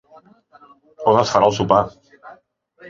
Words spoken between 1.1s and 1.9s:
On es farà el sopar?